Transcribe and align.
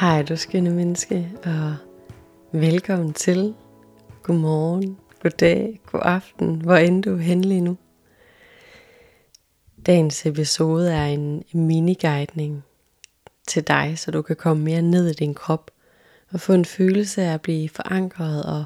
Hej 0.00 0.22
du 0.22 0.36
skønne 0.36 0.70
menneske, 0.70 1.30
og 1.44 1.76
velkommen 2.52 3.12
til. 3.12 3.54
Godmorgen, 4.22 4.98
goddag, 5.22 5.80
god 5.92 6.00
aften, 6.04 6.54
hvor 6.54 6.76
end 6.76 7.02
du 7.02 7.14
er 7.14 7.18
hen 7.18 7.44
lige 7.44 7.60
nu. 7.60 7.76
Dagens 9.86 10.26
episode 10.26 10.92
er 10.92 11.04
en 11.06 11.44
miniguidning 11.52 12.64
til 13.46 13.68
dig, 13.68 13.94
så 13.96 14.10
du 14.10 14.22
kan 14.22 14.36
komme 14.36 14.64
mere 14.64 14.82
ned 14.82 15.08
i 15.10 15.12
din 15.12 15.34
krop 15.34 15.70
og 16.32 16.40
få 16.40 16.52
en 16.52 16.64
følelse 16.64 17.22
af 17.22 17.34
at 17.34 17.42
blive 17.42 17.68
forankret 17.68 18.44
og 18.44 18.64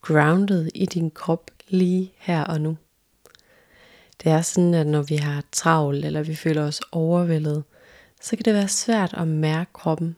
grounded 0.00 0.68
i 0.74 0.86
din 0.86 1.10
krop 1.10 1.50
lige 1.68 2.12
her 2.18 2.44
og 2.44 2.60
nu. 2.60 2.76
Det 4.22 4.32
er 4.32 4.40
sådan, 4.40 4.74
at 4.74 4.86
når 4.86 5.02
vi 5.02 5.16
har 5.16 5.44
travlt 5.52 6.04
eller 6.04 6.22
vi 6.22 6.34
føler 6.34 6.66
os 6.66 6.80
overvældet, 6.92 7.64
så 8.20 8.36
kan 8.36 8.44
det 8.44 8.54
være 8.54 8.68
svært 8.68 9.14
at 9.14 9.28
mærke 9.28 9.72
kroppen 9.72 10.16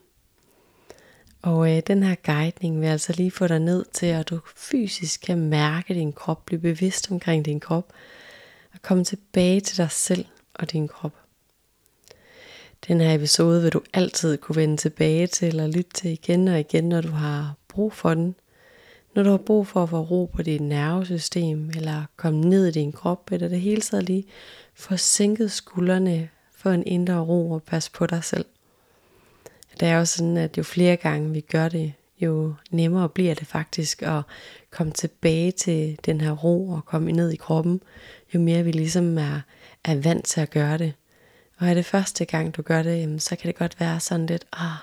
og 1.41 1.75
øh, 1.75 1.81
den 1.87 2.03
her 2.03 2.15
guidning 2.25 2.81
vil 2.81 2.87
altså 2.87 3.13
lige 3.13 3.31
få 3.31 3.47
dig 3.47 3.59
ned 3.59 3.85
til, 3.93 4.05
at 4.05 4.29
du 4.29 4.39
fysisk 4.55 5.21
kan 5.21 5.37
mærke 5.37 5.93
din 5.93 6.13
krop, 6.13 6.45
blive 6.45 6.61
bevidst 6.61 7.11
omkring 7.11 7.45
din 7.45 7.59
krop, 7.59 7.93
og 8.73 8.81
komme 8.81 9.03
tilbage 9.03 9.59
til 9.59 9.77
dig 9.77 9.91
selv 9.91 10.25
og 10.53 10.71
din 10.71 10.87
krop. 10.87 11.13
Den 12.87 13.01
her 13.01 13.13
episode 13.13 13.61
vil 13.61 13.73
du 13.73 13.81
altid 13.93 14.37
kunne 14.37 14.55
vende 14.55 14.77
tilbage 14.77 15.27
til 15.27 15.59
og 15.59 15.69
lytte 15.69 15.91
til 15.93 16.11
igen 16.11 16.47
og 16.47 16.59
igen, 16.59 16.89
når 16.89 17.01
du 17.01 17.11
har 17.11 17.55
brug 17.67 17.93
for 17.93 18.13
den. 18.13 18.35
Når 19.15 19.23
du 19.23 19.29
har 19.29 19.37
brug 19.37 19.67
for 19.67 19.83
at 19.83 19.89
få 19.89 20.01
ro 20.01 20.25
på 20.25 20.41
dit 20.41 20.61
nervesystem, 20.61 21.69
eller 21.69 22.03
komme 22.15 22.41
ned 22.41 22.67
i 22.67 22.71
din 22.71 22.91
krop, 22.91 23.31
eller 23.31 23.47
det 23.47 23.61
hele 23.61 23.81
taget 23.81 24.03
lige 24.03 24.25
få 24.75 24.97
sænket 24.97 25.51
skuldrene, 25.51 26.29
få 26.55 26.69
en 26.69 26.83
indre 26.85 27.19
ro 27.19 27.51
og 27.51 27.63
passe 27.63 27.91
på 27.91 28.05
dig 28.05 28.23
selv. 28.23 28.45
Det 29.79 29.87
er 29.87 29.97
jo 29.97 30.05
sådan, 30.05 30.37
at 30.37 30.57
jo 30.57 30.63
flere 30.63 30.95
gange 30.95 31.31
vi 31.31 31.41
gør 31.41 31.69
det, 31.69 31.93
jo 32.19 32.53
nemmere 32.71 33.09
bliver 33.09 33.33
det 33.33 33.47
faktisk 33.47 34.01
at 34.01 34.21
komme 34.71 34.93
tilbage 34.93 35.51
til 35.51 35.99
den 36.05 36.21
her 36.21 36.31
ro 36.31 36.69
og 36.69 36.85
komme 36.85 37.11
ned 37.11 37.31
i 37.31 37.35
kroppen, 37.35 37.81
jo 38.33 38.39
mere 38.39 38.63
vi 38.63 38.71
ligesom 38.71 39.17
er, 39.17 39.41
er 39.83 39.95
vant 39.95 40.25
til 40.25 40.41
at 40.41 40.49
gøre 40.49 40.77
det. 40.77 40.93
Og 41.57 41.67
er 41.67 41.73
det 41.73 41.85
første 41.85 42.25
gang 42.25 42.55
du 42.55 42.61
gør 42.61 42.83
det, 42.83 43.01
jamen, 43.01 43.19
så 43.19 43.35
kan 43.35 43.47
det 43.47 43.55
godt 43.55 43.79
være 43.79 43.99
sådan 43.99 44.25
lidt, 44.25 44.45
ah, 44.53 44.77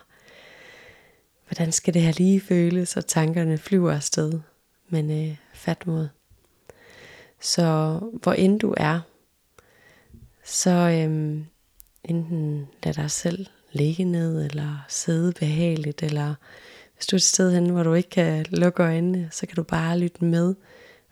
hvordan 1.48 1.72
skal 1.72 1.94
det 1.94 2.02
her 2.02 2.12
lige 2.12 2.40
føles, 2.40 2.96
og 2.96 3.06
tankerne 3.06 3.58
flyver 3.58 3.92
afsted. 3.92 4.40
Men 4.88 5.10
øh, 5.10 5.36
fat 5.54 5.86
mod. 5.86 6.08
Så 7.40 7.98
hvor 8.22 8.32
end 8.32 8.60
du 8.60 8.74
er, 8.76 9.00
så 10.44 10.70
øhm, 10.70 11.46
enten 12.04 12.68
lad 12.82 12.94
dig 12.94 13.10
selv 13.10 13.46
ligge 13.74 14.04
ned, 14.04 14.44
eller 14.44 14.84
sidde 14.88 15.32
behageligt, 15.32 16.02
eller 16.02 16.34
hvis 16.94 17.06
du 17.06 17.16
er 17.16 17.18
et 17.18 17.22
sted 17.22 17.52
hen, 17.52 17.70
hvor 17.70 17.82
du 17.82 17.94
ikke 17.94 18.10
kan 18.10 18.46
lukke 18.48 18.82
øjnene, 18.82 19.28
så 19.32 19.46
kan 19.46 19.56
du 19.56 19.62
bare 19.62 19.98
lytte 19.98 20.24
med, 20.24 20.54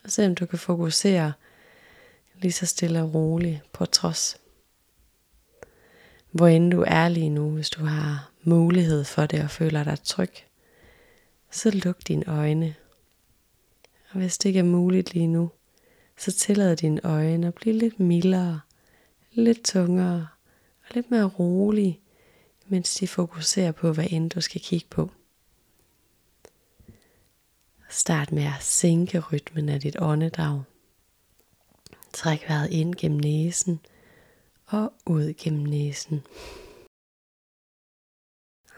og 0.04 0.10
se 0.10 0.26
om 0.26 0.34
du 0.34 0.46
kan 0.46 0.58
fokusere 0.58 1.32
lige 2.40 2.52
så 2.52 2.66
stille 2.66 3.02
og 3.02 3.14
roligt 3.14 3.60
på 3.72 3.86
trods. 3.86 4.36
Hvor 6.30 6.46
end 6.46 6.70
du 6.70 6.84
er 6.86 7.08
lige 7.08 7.30
nu, 7.30 7.50
hvis 7.50 7.70
du 7.70 7.84
har 7.84 8.30
mulighed 8.42 9.04
for 9.04 9.26
det 9.26 9.42
og 9.42 9.50
føler 9.50 9.84
dig 9.84 9.98
tryg, 10.04 10.32
så 11.50 11.70
luk 11.70 12.08
dine 12.08 12.24
øjne. 12.26 12.74
Og 14.10 14.18
hvis 14.18 14.38
det 14.38 14.48
ikke 14.48 14.58
er 14.58 14.64
muligt 14.64 15.14
lige 15.14 15.26
nu, 15.26 15.50
så 16.18 16.32
tillad 16.32 16.76
dine 16.76 17.00
øjne 17.04 17.46
at 17.46 17.54
blive 17.54 17.78
lidt 17.78 18.00
mildere, 18.00 18.60
lidt 19.32 19.64
tungere 19.64 20.28
og 20.82 20.94
lidt 20.94 21.10
mere 21.10 21.24
rolig 21.24 22.01
mens 22.72 22.94
de 22.94 23.08
fokuserer 23.08 23.72
på, 23.72 23.92
hvad 23.92 24.06
end 24.10 24.30
du 24.30 24.40
skal 24.40 24.60
kigge 24.60 24.86
på. 24.90 25.10
Start 27.90 28.32
med 28.32 28.42
at 28.42 28.62
sænke 28.62 29.20
rytmen 29.20 29.68
af 29.68 29.80
dit 29.80 29.96
åndedrag. 30.00 30.62
Træk 32.12 32.48
vejret 32.48 32.70
ind 32.70 32.94
gennem 32.94 33.20
næsen 33.20 33.80
og 34.66 34.92
ud 35.06 35.34
gennem 35.38 35.62
næsen. 35.62 36.22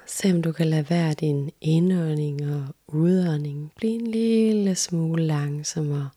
Se 0.06 0.32
om 0.32 0.42
du 0.42 0.52
kan 0.52 0.66
lade 0.66 0.90
være 0.90 1.14
din 1.14 1.50
indånding 1.60 2.54
og 2.54 2.68
udånding 2.86 3.72
blive 3.76 3.92
en 3.92 4.06
lille 4.06 4.74
smule 4.74 5.26
langsommere. 5.26 6.10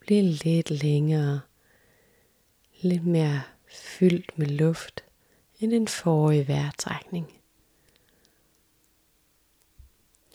Blive 0.00 0.22
lidt 0.22 0.70
længere. 0.70 1.40
Lidt 2.80 3.06
mere 3.06 3.42
fyldt 3.68 4.38
med 4.38 4.46
luft 4.46 5.04
end 5.60 5.70
den 5.70 5.88
forrige 5.88 6.48
vejrtrækning. 6.48 7.32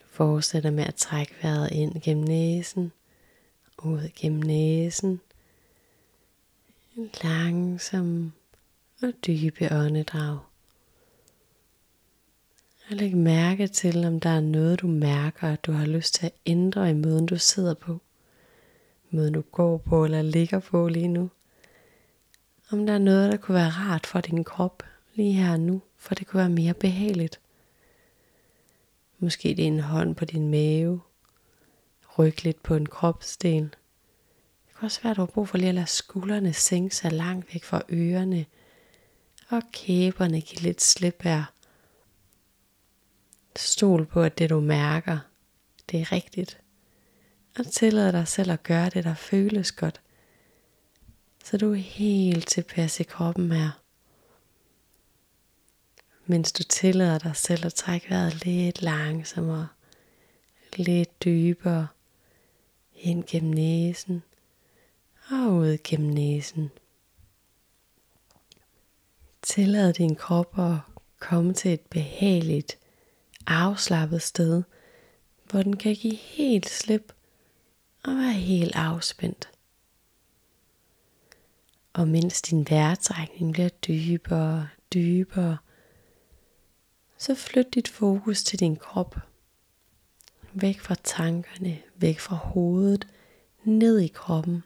Fortsætter 0.05 0.71
med 0.71 0.83
at 0.83 0.95
trække 0.95 1.33
vejret 1.41 1.71
ind 1.71 2.01
gennem 2.01 2.23
næsen, 2.23 2.91
ud 3.77 4.09
gennem 4.15 4.41
næsen. 4.41 5.21
En 6.95 7.09
langsom 7.23 8.33
og 9.01 9.13
dybe 9.27 9.67
åndedrag. 9.71 10.39
Og 12.89 12.95
læg 12.95 13.15
mærke 13.15 13.67
til, 13.67 14.05
om 14.05 14.19
der 14.19 14.29
er 14.29 14.39
noget, 14.39 14.81
du 14.81 14.87
mærker, 14.87 15.53
at 15.53 15.65
du 15.65 15.71
har 15.71 15.85
lyst 15.85 16.13
til 16.13 16.25
at 16.25 16.33
ændre 16.45 16.89
i 16.89 16.93
måden, 16.93 17.25
du 17.25 17.37
sidder 17.37 17.73
på. 17.73 18.01
Måden, 19.09 19.33
du 19.33 19.41
går 19.41 19.77
på 19.77 20.05
eller 20.05 20.21
ligger 20.21 20.59
på 20.59 20.87
lige 20.87 21.07
nu. 21.07 21.29
Om 22.71 22.85
der 22.85 22.93
er 22.93 22.97
noget, 22.97 23.31
der 23.31 23.37
kunne 23.37 23.55
være 23.55 23.69
rart 23.69 24.05
for 24.05 24.21
din 24.21 24.43
krop 24.43 24.83
lige 25.15 25.33
her 25.33 25.57
nu, 25.57 25.81
for 25.97 26.15
det 26.15 26.27
kunne 26.27 26.39
være 26.39 26.49
mere 26.49 26.73
behageligt. 26.73 27.39
Måske 29.19 29.49
det 29.49 29.59
er 29.59 29.67
en 29.67 29.79
hånd 29.79 30.15
på 30.15 30.25
din 30.25 30.49
mave, 30.49 31.01
ryk 32.19 32.43
lidt 32.43 32.63
på 32.63 32.75
en 32.75 32.85
kropsdel. 32.85 33.63
Det 34.67 34.75
kan 34.79 34.85
også 34.85 35.01
være, 35.03 35.11
at 35.11 35.17
du 35.17 35.21
har 35.21 35.25
brug 35.25 35.47
for 35.47 35.57
lige 35.57 35.69
at 35.69 35.75
lade 35.75 35.87
skuldrene 35.87 36.53
sænke 36.53 36.95
sig 36.95 37.11
langt 37.11 37.53
væk 37.53 37.63
fra 37.63 37.81
ørerne, 37.89 38.45
og 39.49 39.61
kæberne 39.71 40.41
give 40.41 40.61
lidt 40.61 40.81
slip 40.81 41.21
her. 41.23 41.43
Stol 43.55 44.05
på, 44.05 44.21
at 44.21 44.37
det 44.37 44.49
du 44.49 44.59
mærker, 44.59 45.17
det 45.91 46.01
er 46.01 46.11
rigtigt. 46.11 46.61
Og 47.59 47.71
tillad 47.71 48.11
dig 48.11 48.27
selv 48.27 48.51
at 48.51 48.63
gøre 48.63 48.89
det, 48.89 49.03
der 49.03 49.13
føles 49.13 49.71
godt. 49.71 50.01
Så 51.43 51.57
du 51.57 51.71
er 51.71 51.75
helt 51.75 52.47
tilpas 52.47 52.99
i 52.99 53.03
kroppen 53.03 53.51
her 53.51 53.84
mens 56.25 56.51
du 56.51 56.63
tillader 56.63 57.17
dig 57.17 57.35
selv 57.35 57.65
at 57.65 57.73
trække 57.73 58.09
vejret 58.09 58.45
lidt 58.45 58.81
langsommere, 58.81 59.67
lidt 60.75 61.23
dybere 61.23 61.87
ind 62.95 63.23
gennem 63.27 63.53
næsen 63.53 64.23
og 65.31 65.53
ud 65.53 65.77
gennem 65.83 66.09
næsen. 66.13 66.71
Tillad 69.41 69.93
din 69.93 70.15
krop 70.15 70.59
at 70.59 70.77
komme 71.19 71.53
til 71.53 71.73
et 71.73 71.81
behageligt, 71.81 72.77
afslappet 73.47 74.21
sted, 74.21 74.63
hvor 75.49 75.63
den 75.63 75.77
kan 75.77 75.95
give 75.95 76.15
helt 76.15 76.69
slip 76.69 77.13
og 78.03 78.15
være 78.15 78.33
helt 78.33 78.75
afspændt. 78.75 79.49
Og 81.93 82.07
mens 82.07 82.41
din 82.41 82.67
vejrtrækning 82.69 83.53
bliver 83.53 83.69
dybere 83.69 84.57
og 84.61 84.67
dybere, 84.93 85.57
så 87.17 87.35
flyt 87.35 87.73
dit 87.73 87.87
fokus 87.87 88.43
til 88.43 88.59
din 88.59 88.75
krop. 88.75 89.15
Væk 90.53 90.79
fra 90.79 90.95
tankerne, 91.03 91.81
væk 91.95 92.19
fra 92.19 92.35
hovedet, 92.35 93.07
ned 93.63 93.99
i 93.99 94.07
kroppen. 94.07 94.63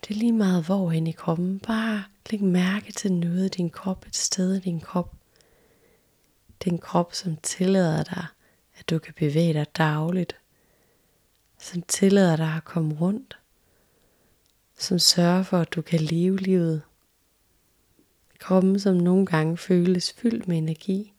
Det 0.00 0.14
er 0.14 0.18
lige 0.18 0.32
meget 0.32 0.64
hvorhen 0.64 1.06
i 1.06 1.12
kroppen. 1.12 1.60
Bare 1.60 2.04
læg 2.30 2.42
mærke 2.42 2.92
til 2.92 3.12
noget 3.12 3.44
i 3.44 3.48
din 3.48 3.70
krop, 3.70 4.06
et 4.06 4.16
sted 4.16 4.54
i 4.54 4.60
din 4.60 4.80
krop. 4.80 5.14
Den 6.64 6.78
krop, 6.78 7.14
som 7.14 7.36
tillader 7.36 8.04
dig, 8.04 8.26
at 8.78 8.90
du 8.90 8.98
kan 8.98 9.14
bevæge 9.14 9.52
dig 9.52 9.66
dagligt. 9.76 10.36
Som 11.58 11.82
tillader 11.82 12.36
dig 12.36 12.52
at 12.56 12.64
komme 12.64 12.94
rundt. 12.94 13.38
Som 14.78 14.98
sørger 14.98 15.42
for, 15.42 15.58
at 15.58 15.72
du 15.72 15.82
kan 15.82 16.00
leve 16.00 16.36
livet 16.36 16.82
Kroppen, 18.38 18.80
som 18.80 18.96
nogle 18.96 19.26
gange 19.26 19.56
føles 19.56 20.12
fyldt 20.12 20.48
med 20.48 20.58
energi, 20.58 21.12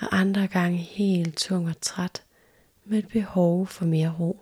og 0.00 0.18
andre 0.20 0.46
gange 0.46 0.78
helt 0.78 1.36
tung 1.36 1.68
og 1.68 1.80
træt 1.80 2.22
med 2.84 2.98
et 2.98 3.08
behov 3.08 3.66
for 3.66 3.84
mere 3.84 4.14
ro. 4.20 4.40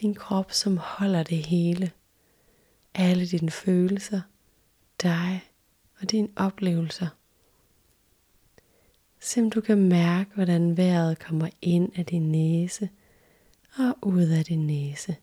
Din 0.00 0.14
krop, 0.14 0.52
som 0.52 0.76
holder 0.76 1.22
det 1.22 1.46
hele. 1.46 1.90
Alle 2.94 3.26
dine 3.26 3.50
følelser, 3.50 4.20
dig 5.02 5.44
og 6.00 6.10
dine 6.10 6.28
oplevelser. 6.36 7.08
Sim 9.20 9.50
du 9.50 9.60
kan 9.60 9.88
mærke, 9.88 10.30
hvordan 10.34 10.76
vejret 10.76 11.18
kommer 11.18 11.48
ind 11.62 11.98
af 11.98 12.06
din 12.06 12.32
næse 12.32 12.88
og 13.78 13.98
ud 14.02 14.28
af 14.28 14.44
din 14.44 14.66
næse, 14.66 15.16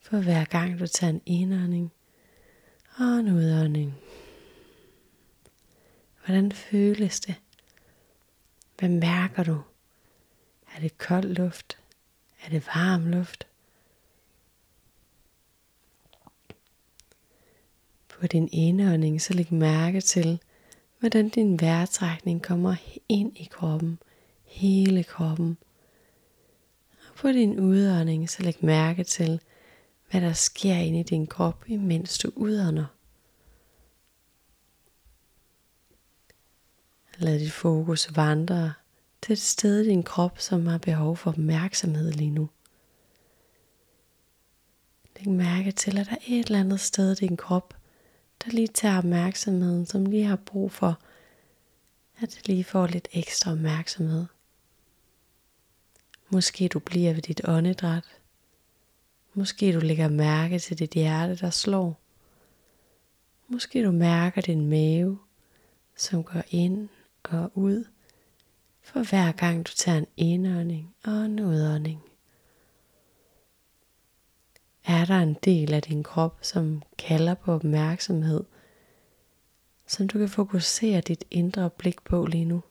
for 0.00 0.18
hver 0.18 0.44
gang 0.44 0.78
du 0.78 0.86
tager 0.86 1.12
en 1.12 1.22
indånding 1.26 1.92
og 2.96 3.18
en 3.18 3.28
udånding. 3.28 3.94
Hvordan 6.28 6.52
føles 6.52 7.20
det? 7.20 7.34
Hvad 8.78 8.88
mærker 8.88 9.42
du? 9.42 9.60
Er 10.74 10.80
det 10.80 10.98
kold 10.98 11.24
luft? 11.24 11.78
Er 12.44 12.50
det 12.50 12.66
varm 12.66 13.06
luft? 13.06 13.46
På 18.08 18.26
din 18.26 18.48
indånding 18.52 19.22
så 19.22 19.34
læg 19.34 19.52
mærke 19.52 20.00
til, 20.00 20.40
hvordan 20.98 21.28
din 21.28 21.60
vejrtrækning 21.60 22.42
kommer 22.42 22.76
ind 23.08 23.36
i 23.36 23.48
kroppen, 23.50 23.98
hele 24.44 25.04
kroppen. 25.04 25.58
Og 27.08 27.14
på 27.14 27.28
din 27.28 27.60
udånding 27.60 28.30
så 28.30 28.42
læg 28.42 28.64
mærke 28.64 29.04
til, 29.04 29.40
hvad 30.10 30.20
der 30.20 30.32
sker 30.32 30.74
inde 30.74 31.00
i 31.00 31.02
din 31.02 31.26
krop, 31.26 31.64
imens 31.66 32.18
du 32.18 32.32
udånder. 32.36 32.97
Lad 37.20 37.38
dit 37.38 37.52
fokus 37.52 38.16
vandre 38.16 38.72
til 39.22 39.32
et 39.32 39.38
sted 39.38 39.80
i 39.80 39.88
din 39.88 40.02
krop, 40.02 40.40
som 40.40 40.66
har 40.66 40.78
behov 40.78 41.16
for 41.16 41.30
opmærksomhed 41.30 42.12
lige 42.12 42.30
nu. 42.30 42.48
Læg 45.16 45.28
mærke 45.28 45.72
til, 45.72 45.98
at 45.98 46.06
der 46.06 46.12
er 46.12 46.24
et 46.26 46.46
eller 46.46 46.60
andet 46.60 46.80
sted 46.80 47.12
i 47.12 47.26
din 47.26 47.36
krop, 47.36 47.74
der 48.44 48.50
lige 48.50 48.66
tager 48.66 48.98
opmærksomheden, 48.98 49.86
som 49.86 50.06
lige 50.06 50.24
har 50.24 50.36
brug 50.36 50.72
for, 50.72 50.98
at 52.20 52.30
det 52.34 52.48
lige 52.48 52.64
får 52.64 52.86
lidt 52.86 53.08
ekstra 53.12 53.52
opmærksomhed. 53.52 54.26
Måske 56.30 56.68
du 56.68 56.78
bliver 56.78 57.14
ved 57.14 57.22
dit 57.22 57.40
åndedræt. 57.48 58.04
Måske 59.34 59.72
du 59.72 59.80
lægger 59.80 60.08
mærke 60.08 60.58
til 60.58 60.78
dit 60.78 60.90
hjerte, 60.90 61.36
der 61.36 61.50
slår. 61.50 62.00
Måske 63.48 63.84
du 63.84 63.90
mærker 63.90 64.40
din 64.40 64.68
mave, 64.68 65.18
som 65.96 66.24
går 66.24 66.42
ind 66.50 66.88
og 67.22 67.50
ud, 67.54 67.84
for 68.82 69.02
hver 69.02 69.32
gang 69.32 69.66
du 69.66 69.72
tager 69.76 69.98
en 69.98 70.06
indånding 70.16 70.94
og 71.04 71.24
en 71.24 71.40
udånding. 71.40 72.02
Er 74.84 75.04
der 75.04 75.18
en 75.18 75.34
del 75.34 75.74
af 75.74 75.82
din 75.82 76.02
krop, 76.02 76.38
som 76.42 76.82
kalder 76.98 77.34
på 77.34 77.52
opmærksomhed, 77.52 78.44
som 79.86 80.08
du 80.08 80.18
kan 80.18 80.28
fokusere 80.28 81.00
dit 81.00 81.24
indre 81.30 81.70
blik 81.70 82.02
på 82.04 82.26
lige 82.26 82.44
nu? 82.44 82.62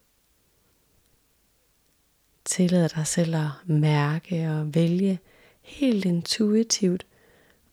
Tillad 2.46 2.90
dig 2.90 3.08
selv 3.08 3.36
at 3.36 3.50
mærke 3.66 4.52
og 4.52 4.76
vælge 4.76 5.20
helt 5.62 6.06
intuitivt 6.06 7.06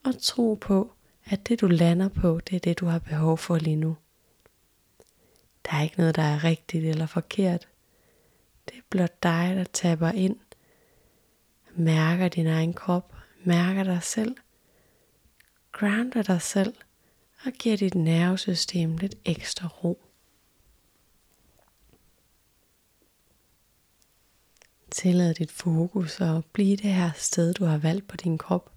og 0.04 0.22
tro 0.22 0.54
på, 0.54 0.92
at 1.24 1.48
det 1.48 1.60
du 1.60 1.66
lander 1.66 2.08
på, 2.08 2.40
det 2.50 2.56
er 2.56 2.60
det 2.60 2.80
du 2.80 2.86
har 2.86 2.98
behov 2.98 3.38
for 3.38 3.56
lige 3.56 3.76
nu. 3.76 3.96
Der 5.64 5.76
er 5.76 5.82
ikke 5.82 5.98
noget, 5.98 6.16
der 6.16 6.22
er 6.22 6.44
rigtigt 6.44 6.84
eller 6.84 7.06
forkert. 7.06 7.68
Det 8.68 8.76
er 8.76 8.82
blot 8.90 9.22
dig, 9.22 9.52
der 9.56 9.64
tapper 9.64 10.10
ind, 10.10 10.36
mærker 11.76 12.28
din 12.28 12.46
egen 12.46 12.72
krop, 12.72 13.14
mærker 13.44 13.84
dig 13.84 14.02
selv, 14.02 14.36
grounder 15.72 16.22
dig 16.22 16.42
selv 16.42 16.74
og 17.44 17.52
giver 17.52 17.76
dit 17.76 17.94
nervesystem 17.94 18.96
lidt 18.96 19.14
ekstra 19.24 19.68
ro. 19.68 20.00
Tillad 24.90 25.34
dit 25.34 25.52
fokus 25.52 26.20
at 26.20 26.44
blive 26.44 26.76
det 26.76 26.92
her 26.92 27.10
sted, 27.16 27.54
du 27.54 27.64
har 27.64 27.78
valgt 27.78 28.08
på 28.08 28.16
din 28.16 28.38
krop. 28.38 28.72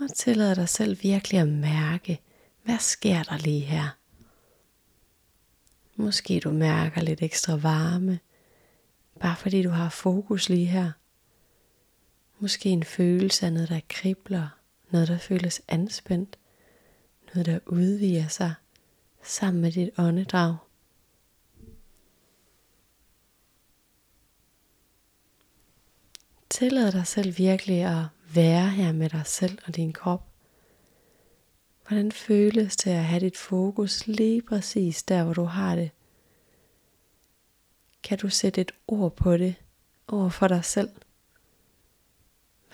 Og 0.00 0.14
tillad 0.16 0.56
dig 0.56 0.68
selv 0.68 1.02
virkelig 1.02 1.40
at 1.40 1.48
mærke, 1.48 2.20
hvad 2.64 2.78
sker 2.78 3.22
der 3.22 3.38
lige 3.38 3.60
her? 3.60 3.99
Måske 6.00 6.40
du 6.40 6.50
mærker 6.50 7.00
lidt 7.00 7.22
ekstra 7.22 7.56
varme, 7.56 8.18
bare 9.20 9.36
fordi 9.36 9.62
du 9.62 9.68
har 9.68 9.88
fokus 9.88 10.48
lige 10.48 10.66
her. 10.66 10.92
Måske 12.38 12.68
en 12.68 12.84
følelse 12.84 13.46
af 13.46 13.52
noget, 13.52 13.68
der 13.68 13.80
kribler, 13.88 14.48
noget, 14.90 15.08
der 15.08 15.18
føles 15.18 15.62
anspændt, 15.68 16.38
noget, 17.34 17.46
der 17.46 17.58
udviger 17.66 18.28
sig 18.28 18.54
sammen 19.22 19.62
med 19.62 19.72
dit 19.72 19.90
åndedrag. 19.98 20.56
Tillad 26.50 26.92
dig 26.92 27.06
selv 27.06 27.38
virkelig 27.38 27.84
at 27.84 28.04
være 28.34 28.68
her 28.68 28.92
med 28.92 29.10
dig 29.10 29.26
selv 29.26 29.58
og 29.66 29.76
din 29.76 29.92
krop. 29.92 30.29
Hvordan 31.90 32.12
føles 32.12 32.76
det 32.76 32.90
at 32.90 33.04
have 33.04 33.20
dit 33.20 33.36
fokus 33.36 34.06
lige 34.06 34.42
præcis 34.42 35.02
der, 35.02 35.24
hvor 35.24 35.32
du 35.32 35.44
har 35.44 35.74
det? 35.74 35.90
Kan 38.02 38.18
du 38.18 38.28
sætte 38.28 38.60
et 38.60 38.72
ord 38.88 39.16
på 39.16 39.36
det 39.36 39.54
over 40.08 40.28
for 40.28 40.48
dig 40.48 40.64
selv? 40.64 40.90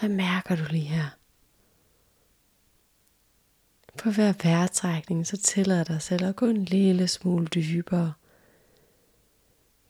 Hvad 0.01 0.09
mærker 0.09 0.57
du 0.57 0.63
lige 0.71 0.85
her? 0.85 1.09
På 3.99 4.11
hver 4.11 4.33
vejrtrækning, 4.43 5.27
så 5.27 5.37
tillader 5.37 5.85
dig 5.85 6.03
selv 6.03 6.25
at 6.25 6.37
gå 6.37 6.47
en 6.47 6.65
lille 6.65 7.09
smule 7.09 7.47
dybere. 7.47 8.13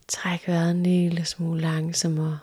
Træk 0.07 0.47
vejret 0.47 0.71
en 0.71 0.83
lille 0.83 1.25
smule 1.25 1.61
langsommere. 1.61 2.39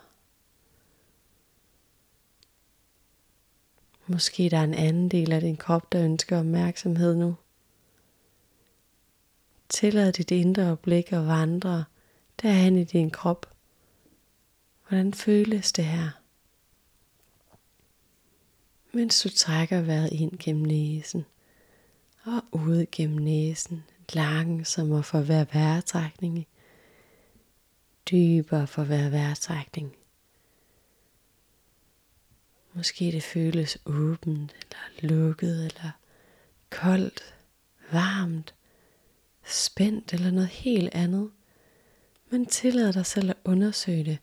Måske 4.07 4.49
der 4.49 4.57
er 4.57 4.63
en 4.63 4.73
anden 4.73 5.09
del 5.09 5.31
af 5.31 5.41
din 5.41 5.57
krop, 5.57 5.91
der 5.91 6.03
ønsker 6.03 6.39
opmærksomhed 6.39 7.15
nu. 7.15 7.35
Tillad 9.69 10.13
dit 10.13 10.31
indre 10.31 10.77
blik 10.77 11.13
at 11.13 11.27
vandre 11.27 11.85
derhen 12.41 12.77
i 12.77 12.83
din 12.83 13.09
krop. 13.09 13.53
Hvordan 14.87 15.13
føles 15.13 15.71
det 15.71 15.85
her? 15.85 16.09
Mens 18.91 19.21
du 19.21 19.29
trækker 19.29 19.81
vejret 19.81 20.11
ind 20.11 20.31
gennem 20.39 20.63
næsen 20.63 21.25
og 22.23 22.43
ud 22.51 22.85
gennem 22.91 23.17
næsen, 23.17 23.83
langsommere 24.13 25.03
for 25.03 25.21
hver 25.21 25.45
vejrtrækning, 25.53 26.47
dybere 28.11 28.67
for 28.67 28.83
hver 28.83 29.09
vejrtrækning. 29.09 29.95
Måske 32.75 33.11
det 33.11 33.23
føles 33.23 33.77
åbent, 33.85 34.55
eller 34.61 35.15
lukket, 35.15 35.65
eller 35.65 35.91
koldt, 36.69 37.35
varmt, 37.91 38.55
spændt 39.43 40.13
eller 40.13 40.31
noget 40.31 40.49
helt 40.49 40.93
andet. 40.93 41.31
Men 42.29 42.45
tillad 42.45 42.93
dig 42.93 43.05
selv 43.05 43.29
at 43.29 43.37
undersøge 43.43 44.03
det. 44.03 44.17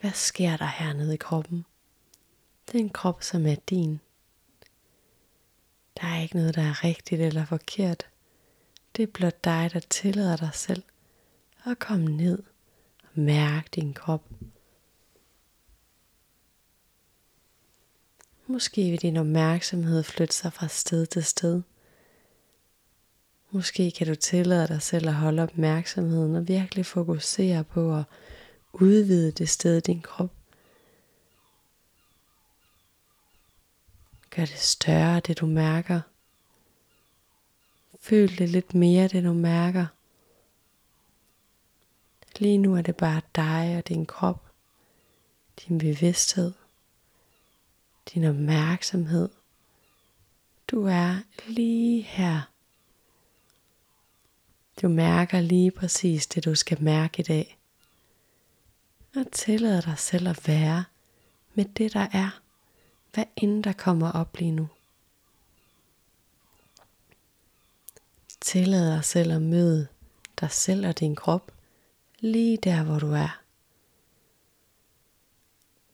Hvad 0.00 0.10
sker 0.10 0.56
der 0.56 0.66
hernede 0.66 1.14
i 1.14 1.16
kroppen? 1.16 1.64
Det 2.66 2.74
er 2.74 2.78
en 2.78 2.90
krop, 2.90 3.22
som 3.22 3.46
er 3.46 3.54
din. 3.54 4.00
Der 6.00 6.06
er 6.06 6.22
ikke 6.22 6.36
noget, 6.36 6.54
der 6.54 6.62
er 6.62 6.84
rigtigt 6.84 7.20
eller 7.20 7.44
forkert. 7.44 8.06
Det 8.96 9.02
er 9.02 9.06
blot 9.06 9.44
dig, 9.44 9.70
der 9.72 9.80
tillader 9.80 10.36
dig 10.36 10.50
selv 10.54 10.82
at 11.66 11.78
komme 11.78 12.16
ned 12.16 12.42
og 13.02 13.20
mærke 13.20 13.68
din 13.74 13.94
krop. 13.94 14.24
Måske 18.50 18.90
vil 18.90 19.02
din 19.02 19.16
opmærksomhed 19.16 20.02
flytte 20.02 20.34
sig 20.34 20.52
fra 20.52 20.68
sted 20.68 21.06
til 21.06 21.24
sted. 21.24 21.62
Måske 23.50 23.90
kan 23.90 24.06
du 24.06 24.14
tillade 24.14 24.68
dig 24.68 24.82
selv 24.82 25.08
at 25.08 25.14
holde 25.14 25.42
opmærksomheden 25.42 26.36
og 26.36 26.48
virkelig 26.48 26.86
fokusere 26.86 27.64
på 27.64 27.96
at 27.96 28.04
udvide 28.72 29.32
det 29.32 29.48
sted 29.48 29.76
i 29.76 29.80
din 29.80 30.02
krop. 30.02 30.30
Gør 34.30 34.44
det 34.44 34.58
større, 34.58 35.20
det 35.20 35.40
du 35.40 35.46
mærker. 35.46 36.00
Føl 38.00 38.38
det 38.38 38.48
lidt 38.48 38.74
mere, 38.74 39.08
det 39.08 39.24
du 39.24 39.32
mærker. 39.32 39.86
Lige 42.38 42.58
nu 42.58 42.76
er 42.76 42.82
det 42.82 42.96
bare 42.96 43.20
dig 43.34 43.76
og 43.76 43.88
din 43.88 44.06
krop, 44.06 44.44
din 45.68 45.78
bevidsthed, 45.78 46.52
din 48.14 48.24
opmærksomhed. 48.24 49.28
Du 50.70 50.86
er 50.86 51.16
lige 51.46 52.02
her. 52.02 52.50
Du 54.82 54.88
mærker 54.88 55.40
lige 55.40 55.70
præcis 55.70 56.26
det, 56.26 56.44
du 56.44 56.54
skal 56.54 56.82
mærke 56.82 57.20
i 57.20 57.22
dag. 57.22 57.58
Og 59.16 59.32
tillader 59.32 59.80
dig 59.80 59.98
selv 59.98 60.28
at 60.28 60.48
være 60.48 60.84
med 61.54 61.64
det, 61.64 61.92
der 61.92 62.08
er, 62.12 62.40
hvad 63.12 63.24
end 63.36 63.64
der 63.64 63.72
kommer 63.72 64.12
op 64.12 64.36
lige 64.36 64.52
nu. 64.52 64.68
Tillad 68.40 68.92
dig 68.94 69.04
selv 69.04 69.32
at 69.32 69.42
møde 69.42 69.88
dig 70.40 70.50
selv 70.50 70.86
og 70.86 71.00
din 71.00 71.16
krop 71.16 71.52
lige 72.18 72.56
der, 72.56 72.82
hvor 72.82 72.98
du 72.98 73.12
er. 73.12 73.40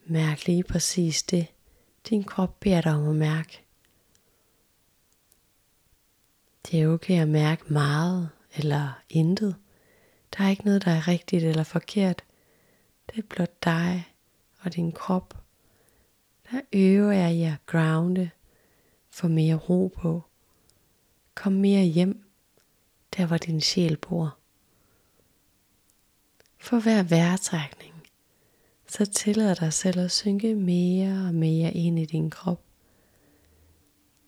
Mærk 0.05 0.47
lige 0.47 0.65
præcis 0.65 1.23
det, 1.23 1.47
din 2.09 2.25
krop 2.25 2.61
beder 2.61 2.81
dig 2.81 2.95
om 2.95 3.09
at 3.09 3.17
mærke. 3.17 3.63
Det 6.71 6.83
er 6.83 6.89
okay 6.89 7.23
at 7.23 7.29
mærke 7.29 7.73
meget 7.73 8.31
eller 8.55 9.03
intet. 9.11 9.57
Der 10.37 10.45
er 10.45 10.49
ikke 10.49 10.65
noget, 10.65 10.85
der 10.85 10.91
er 10.91 11.09
rigtigt 11.09 11.45
eller 11.45 11.65
forkert. 11.65 12.23
Det 13.07 13.19
er 13.19 13.27
blot 13.29 13.65
dig 13.65 14.09
og 14.61 14.75
din 14.75 14.93
krop. 14.93 15.35
Der 16.51 16.61
øver 16.73 17.13
jeg 17.13 17.39
jer 17.39 17.53
at 17.53 17.67
grounde, 17.67 18.31
få 19.11 19.29
mere 19.29 19.55
ro 19.55 19.93
på. 19.97 20.23
Kom 21.35 21.53
mere 21.53 21.85
hjem, 21.85 22.25
der 23.17 23.27
hvor 23.27 23.37
din 23.37 23.61
sjæl 23.61 23.97
bor. 23.97 24.37
For 26.59 26.79
hver 26.79 27.03
vejrtrækning, 27.03 27.96
så 28.89 29.07
tillad 29.07 29.57
dig 29.57 29.73
selv 29.73 30.01
at 30.01 30.11
synke 30.11 30.55
mere 30.55 31.27
og 31.29 31.35
mere 31.35 31.73
ind 31.73 31.99
i 31.99 32.05
din 32.05 32.31
krop. 32.31 32.63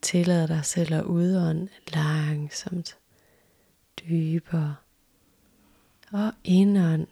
Tillad 0.03 0.49
dig 0.49 0.65
selv 0.65 0.95
at 0.95 1.05
udånde 1.05 1.69
langsomt, 1.95 2.99
dybere 4.01 4.77
og 6.13 6.33
indånd 6.45 7.07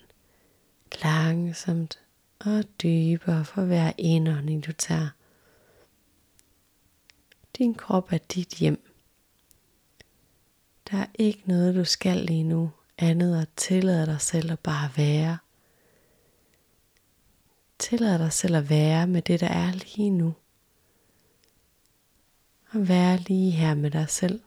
langsomt 1.02 1.98
og 2.38 2.64
dybere 2.82 3.44
for 3.44 3.64
hver 3.64 3.92
indånding 3.98 4.66
du 4.66 4.72
tager. 4.72 5.08
Din 7.58 7.74
krop 7.74 8.12
er 8.12 8.18
dit 8.18 8.48
hjem. 8.48 8.92
Der 10.90 10.98
er 10.98 11.06
ikke 11.14 11.42
noget 11.46 11.74
du 11.74 11.84
skal 11.84 12.16
lige 12.16 12.42
nu, 12.42 12.70
andet 12.98 13.40
at 13.40 13.48
tillade 13.56 14.06
dig 14.06 14.20
selv 14.20 14.52
at 14.52 14.58
bare 14.58 14.90
være. 14.96 15.38
Tillad 17.78 18.18
dig 18.18 18.32
selv 18.32 18.56
at 18.56 18.70
være 18.70 19.06
med 19.06 19.22
det 19.22 19.40
der 19.40 19.48
er 19.48 19.72
lige 19.72 20.10
nu. 20.10 20.34
Og 22.70 22.88
være 22.88 23.16
lige 23.16 23.50
her 23.50 23.74
med 23.74 23.90
dig 23.90 24.08
selv. 24.08 24.40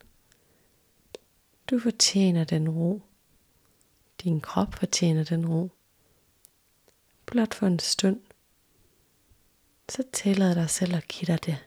Du 1.71 1.79
fortjener 1.79 2.43
den 2.43 2.69
ro. 2.69 3.01
Din 4.23 4.41
krop 4.41 4.73
fortjener 4.73 5.23
den 5.23 5.47
ro. 5.49 5.69
Blot 7.25 7.53
for 7.53 7.67
en 7.67 7.79
stund. 7.79 8.21
Så 9.89 10.03
tillad 10.13 10.55
dig 10.55 10.69
selv 10.69 10.95
at 10.95 11.07
give 11.07 11.27
dig 11.27 11.45
det. 11.45 11.65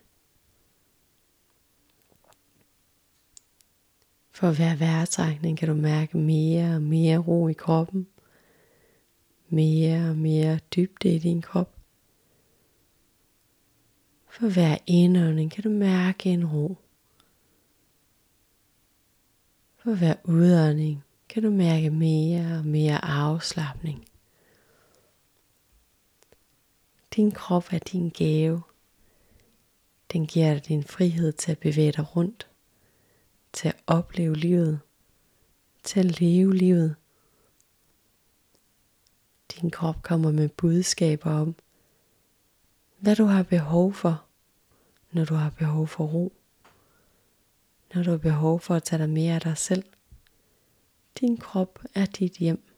For 4.30 4.52
hver 4.52 4.76
vejrtrækning 4.76 5.58
kan 5.58 5.68
du 5.68 5.74
mærke 5.74 6.18
mere 6.18 6.74
og 6.74 6.82
mere 6.82 7.18
ro 7.18 7.48
i 7.48 7.52
kroppen. 7.52 8.06
Mere 9.52 10.10
og 10.10 10.16
mere 10.16 10.58
dybde 10.76 11.14
i 11.14 11.18
din 11.18 11.42
krop. 11.42 11.76
For 14.30 14.48
hver 14.48 14.78
indånding 14.86 15.50
kan 15.50 15.62
du 15.64 15.70
mærke 15.70 16.30
en 16.30 16.46
ro. 16.46 16.76
For 19.76 19.94
hver 19.94 20.14
udånding 20.24 21.04
kan 21.28 21.42
du 21.42 21.50
mærke 21.50 21.90
mere 21.90 22.58
og 22.58 22.66
mere 22.66 23.04
afslappning. 23.04 24.08
Din 27.16 27.30
krop 27.30 27.72
er 27.72 27.78
din 27.78 28.08
gave. 28.08 28.62
Den 30.12 30.26
giver 30.26 30.54
dig 30.54 30.68
din 30.68 30.84
frihed 30.84 31.32
til 31.32 31.52
at 31.52 31.58
bevæge 31.58 31.92
dig 31.92 32.16
rundt, 32.16 32.50
til 33.52 33.68
at 33.68 33.76
opleve 33.86 34.34
livet, 34.34 34.80
til 35.82 36.00
at 36.00 36.20
leve 36.20 36.56
livet. 36.56 36.96
Din 39.60 39.70
krop 39.70 40.02
kommer 40.02 40.32
med 40.32 40.48
budskaber 40.48 41.30
om, 41.30 41.54
hvad 42.98 43.16
du 43.16 43.24
har 43.24 43.42
behov 43.42 43.92
for, 43.92 44.24
når 45.12 45.24
du 45.24 45.34
har 45.34 45.50
behov 45.50 45.86
for 45.86 46.04
ro, 46.04 46.32
når 47.94 48.02
du 48.02 48.10
har 48.10 48.18
behov 48.18 48.60
for 48.60 48.74
at 48.74 48.82
tage 48.82 49.02
dig 49.02 49.10
mere 49.10 49.34
af 49.34 49.40
dig 49.40 49.58
selv. 49.58 49.84
Din 51.20 51.36
krop 51.36 51.78
er 51.94 52.06
dit 52.06 52.32
hjem. 52.32 52.68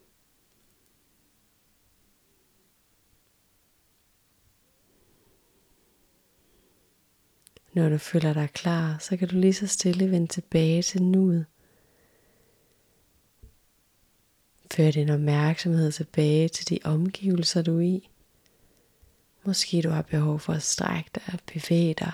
Når 7.73 7.89
du 7.89 7.99
føler 7.99 8.33
dig 8.33 8.51
klar, 8.51 8.99
så 8.99 9.17
kan 9.17 9.29
du 9.29 9.37
lige 9.37 9.55
så 9.55 9.67
stille 9.67 10.11
vende 10.11 10.27
tilbage 10.27 10.83
til 10.83 11.03
nuet. 11.03 11.47
Før 14.75 14.91
din 14.91 15.11
opmærksomhed 15.11 15.93
tilbage 15.93 16.49
til 16.49 16.69
de 16.69 16.79
omgivelser, 16.85 17.63
du 17.63 17.79
er 17.79 17.83
i. 17.83 18.09
Måske 19.45 19.83
du 19.83 19.91
har 19.91 20.03
behov 20.03 20.41
for 20.41 20.53
at 20.53 20.63
strække 20.63 21.11
dig 21.15 21.23
og 21.33 21.39
bevæge 21.53 21.95
dig. 21.95 22.13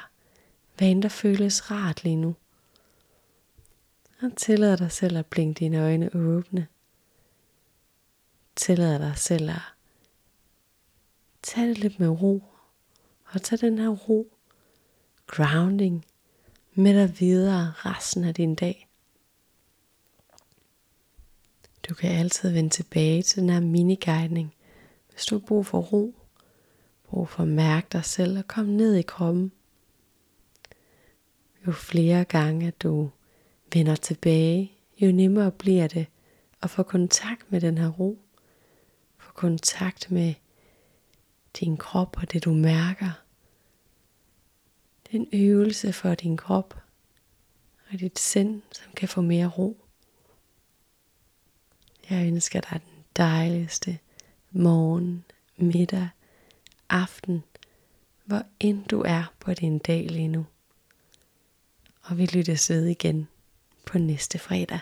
Hvad 0.76 0.88
end 0.88 1.02
der 1.02 1.08
føles 1.08 1.70
rart 1.70 2.04
lige 2.04 2.16
nu. 2.16 2.36
Og 4.22 4.36
tillad 4.36 4.76
dig 4.76 4.92
selv 4.92 5.16
at 5.16 5.26
blinke 5.26 5.58
dine 5.58 5.82
øjne 5.82 6.10
åbne. 6.14 6.66
Tillad 8.56 8.98
dig 8.98 9.12
selv 9.16 9.50
at 9.50 9.62
tage 11.42 11.68
det 11.68 11.78
lidt 11.78 12.00
med 12.00 12.08
ro. 12.08 12.44
Og 13.24 13.42
tage 13.42 13.66
den 13.66 13.78
her 13.78 13.88
ro, 13.88 14.32
grounding, 15.26 16.04
med 16.74 17.00
dig 17.00 17.20
videre 17.20 17.72
resten 17.76 18.24
af 18.24 18.34
din 18.34 18.54
dag. 18.54 18.89
Du 21.88 21.94
kan 21.94 22.10
altid 22.10 22.52
vende 22.52 22.70
tilbage 22.70 23.22
til 23.22 23.42
den 23.42 23.50
her 23.50 23.60
mini-guidning, 23.60 24.54
hvis 25.10 25.24
du 25.24 25.38
har 25.38 25.46
brug 25.46 25.66
for 25.66 25.80
ro, 25.80 26.14
brug 27.04 27.28
for 27.28 27.42
at 27.42 27.48
mærke 27.48 27.86
dig 27.92 28.04
selv 28.04 28.38
og 28.38 28.48
komme 28.48 28.76
ned 28.76 28.94
i 28.94 29.02
kroppen. 29.02 29.52
Jo 31.66 31.72
flere 31.72 32.24
gange 32.24 32.66
at 32.66 32.82
du 32.82 33.10
vender 33.72 33.96
tilbage, 33.96 34.72
jo 35.00 35.12
nemmere 35.12 35.50
bliver 35.50 35.86
det 35.86 36.06
at 36.62 36.70
få 36.70 36.82
kontakt 36.82 37.52
med 37.52 37.60
den 37.60 37.78
her 37.78 37.88
ro. 37.88 38.18
Få 39.18 39.32
kontakt 39.32 40.10
med 40.10 40.34
din 41.60 41.76
krop 41.76 42.16
og 42.16 42.32
det 42.32 42.44
du 42.44 42.52
mærker. 42.52 43.10
Det 45.06 45.14
er 45.14 45.20
en 45.20 45.28
øvelse 45.32 45.92
for 45.92 46.14
din 46.14 46.36
krop 46.36 46.74
og 47.92 48.00
dit 48.00 48.18
sind, 48.18 48.62
som 48.72 48.92
kan 48.96 49.08
få 49.08 49.20
mere 49.20 49.46
ro. 49.46 49.84
Jeg 52.10 52.26
ønsker 52.26 52.60
dig 52.60 52.80
den 52.84 53.04
dejligste 53.16 53.98
morgen, 54.50 55.24
middag, 55.56 56.08
aften, 56.88 57.44
hvor 58.24 58.42
end 58.60 58.84
du 58.84 59.02
er 59.02 59.32
på 59.40 59.54
din 59.54 59.78
dag 59.78 60.06
lige 60.10 60.28
nu. 60.28 60.46
Og 62.02 62.18
vi 62.18 62.26
lyttes 62.26 62.70
ved 62.70 62.86
igen 62.86 63.28
på 63.86 63.98
næste 63.98 64.38
fredag. 64.38 64.80